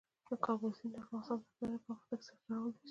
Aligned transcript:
د 0.27 0.29
کابل 0.45 0.71
سیند 0.79 0.93
د 0.95 0.97
افغانستان 1.01 1.37
د 1.39 1.43
تکنالوژۍ 1.47 1.57
پرمختګ 1.81 2.19
سره 2.27 2.37
تړاو 2.43 2.63
لري. 2.71 2.79